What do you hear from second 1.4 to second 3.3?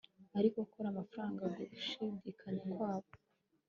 yo gushidikanya kwabo